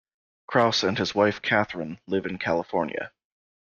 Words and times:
Krause 0.47 0.83
and 0.83 0.97
his 0.97 1.13
wife, 1.13 1.43
Katherine, 1.43 1.99
live 2.07 2.25
in 2.25 2.39
California. 2.39 3.11